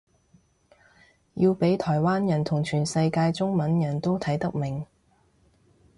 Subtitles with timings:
[1.35, 4.83] 要畀台灣人同全世界中文人都睇得明